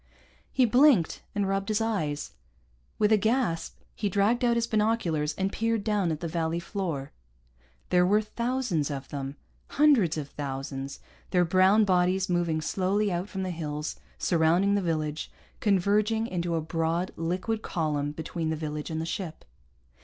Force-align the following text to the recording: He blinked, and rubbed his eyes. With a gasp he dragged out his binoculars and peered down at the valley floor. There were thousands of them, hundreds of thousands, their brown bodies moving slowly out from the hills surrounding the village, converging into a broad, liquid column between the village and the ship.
He 0.51 0.65
blinked, 0.65 1.21
and 1.35 1.47
rubbed 1.47 1.69
his 1.69 1.79
eyes. 1.79 2.31
With 2.97 3.11
a 3.11 3.17
gasp 3.17 3.77
he 3.93 4.09
dragged 4.09 4.43
out 4.43 4.55
his 4.55 4.65
binoculars 4.65 5.35
and 5.35 5.51
peered 5.53 5.83
down 5.83 6.11
at 6.11 6.21
the 6.21 6.27
valley 6.27 6.59
floor. 6.59 7.11
There 7.91 8.03
were 8.03 8.19
thousands 8.23 8.89
of 8.89 9.09
them, 9.09 9.35
hundreds 9.67 10.17
of 10.17 10.29
thousands, 10.29 11.01
their 11.29 11.45
brown 11.45 11.85
bodies 11.85 12.29
moving 12.31 12.61
slowly 12.61 13.11
out 13.11 13.29
from 13.29 13.43
the 13.43 13.51
hills 13.51 13.95
surrounding 14.17 14.73
the 14.73 14.81
village, 14.81 15.29
converging 15.59 16.25
into 16.25 16.55
a 16.55 16.61
broad, 16.61 17.11
liquid 17.15 17.61
column 17.61 18.11
between 18.11 18.49
the 18.49 18.55
village 18.55 18.89
and 18.89 18.99
the 18.99 19.05
ship. 19.05 19.45